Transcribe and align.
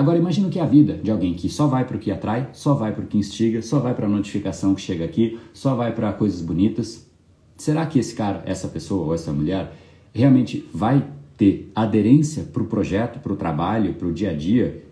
Agora 0.00 0.16
imagina 0.16 0.48
o 0.48 0.50
que 0.50 0.58
é 0.58 0.62
a 0.62 0.66
vida 0.66 0.94
de 0.94 1.10
alguém 1.10 1.34
que 1.34 1.50
só 1.50 1.66
vai 1.66 1.84
para 1.84 1.94
o 1.94 2.00
que 2.00 2.10
atrai, 2.10 2.48
só 2.54 2.72
vai 2.72 2.90
para 2.90 3.04
o 3.04 3.06
que 3.06 3.18
instiga, 3.18 3.60
só 3.60 3.78
vai 3.78 3.92
para 3.92 4.06
a 4.06 4.08
notificação 4.08 4.74
que 4.74 4.80
chega 4.80 5.04
aqui, 5.04 5.38
só 5.52 5.74
vai 5.74 5.94
para 5.94 6.10
coisas 6.14 6.40
bonitas. 6.40 7.06
Será 7.54 7.84
que 7.84 7.98
esse 7.98 8.14
cara, 8.14 8.42
essa 8.46 8.66
pessoa 8.66 9.08
ou 9.08 9.14
essa 9.14 9.30
mulher 9.30 9.76
realmente 10.14 10.66
vai 10.72 11.06
ter 11.36 11.70
aderência 11.74 12.44
para 12.44 12.62
o 12.62 12.64
projeto, 12.64 13.20
para 13.20 13.30
o 13.30 13.36
trabalho, 13.36 13.92
para 13.92 14.08
o 14.08 14.12
dia 14.14 14.30
a 14.30 14.34
dia? 14.34 14.82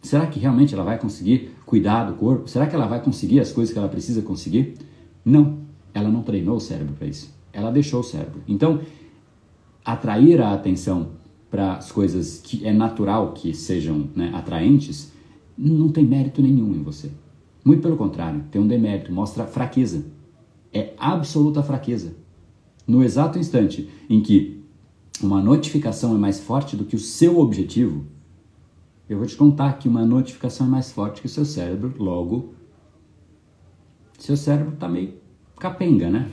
Será 0.00 0.24
que 0.24 0.38
realmente 0.38 0.72
ela 0.72 0.84
vai 0.84 1.00
conseguir 1.00 1.50
cuidar 1.66 2.04
do 2.04 2.14
corpo? 2.14 2.46
Será 2.46 2.68
que 2.68 2.76
ela 2.76 2.86
vai 2.86 3.02
conseguir 3.02 3.40
as 3.40 3.50
coisas 3.50 3.72
que 3.72 3.78
ela 3.80 3.88
precisa 3.88 4.22
conseguir? 4.22 4.76
Não, 5.24 5.58
ela 5.92 6.08
não 6.08 6.22
treinou 6.22 6.58
o 6.58 6.60
cérebro 6.60 6.94
para 6.96 7.08
isso. 7.08 7.34
Ela 7.52 7.72
deixou 7.72 7.98
o 7.98 8.04
cérebro. 8.04 8.40
Então, 8.46 8.82
atrair 9.84 10.40
a 10.40 10.54
atenção 10.54 11.23
para 11.54 11.74
as 11.76 11.92
coisas 11.92 12.40
que 12.42 12.66
é 12.66 12.72
natural 12.72 13.32
que 13.32 13.54
sejam 13.54 14.08
né, 14.16 14.32
atraentes, 14.34 15.12
não 15.56 15.88
tem 15.88 16.04
mérito 16.04 16.42
nenhum 16.42 16.74
em 16.74 16.82
você. 16.82 17.12
Muito 17.64 17.80
pelo 17.80 17.96
contrário, 17.96 18.42
tem 18.50 18.60
um 18.60 18.66
demérito, 18.66 19.12
mostra 19.12 19.46
fraqueza. 19.46 20.04
É 20.72 20.94
absoluta 20.98 21.62
fraqueza. 21.62 22.16
No 22.84 23.04
exato 23.04 23.38
instante 23.38 23.88
em 24.10 24.20
que 24.20 24.64
uma 25.22 25.40
notificação 25.40 26.16
é 26.16 26.18
mais 26.18 26.40
forte 26.40 26.74
do 26.74 26.84
que 26.84 26.96
o 26.96 26.98
seu 26.98 27.38
objetivo, 27.38 28.04
eu 29.08 29.18
vou 29.18 29.26
te 29.28 29.36
contar 29.36 29.74
que 29.74 29.88
uma 29.88 30.04
notificação 30.04 30.66
é 30.66 30.70
mais 30.70 30.90
forte 30.90 31.20
que 31.20 31.28
o 31.28 31.30
seu 31.30 31.44
cérebro, 31.44 31.94
logo, 32.02 32.52
seu 34.18 34.36
cérebro 34.36 34.74
está 34.74 34.88
meio 34.88 35.14
capenga, 35.56 36.10
né? 36.10 36.32